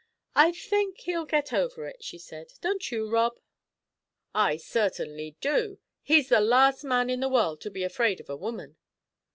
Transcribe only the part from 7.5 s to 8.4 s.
to be afraid of a